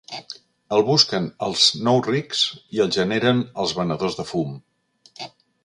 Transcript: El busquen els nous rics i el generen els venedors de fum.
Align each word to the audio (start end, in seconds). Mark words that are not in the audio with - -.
El 0.77 0.85
busquen 0.87 1.27
els 1.47 1.65
nous 1.89 2.09
rics 2.09 2.41
i 2.79 2.83
el 2.87 2.91
generen 2.97 3.45
els 3.65 3.77
venedors 3.83 4.21
de 4.23 4.29
fum. 4.33 4.59